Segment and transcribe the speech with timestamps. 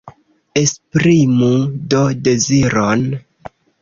[0.61, 1.49] Esprimu
[1.91, 3.05] do deziron.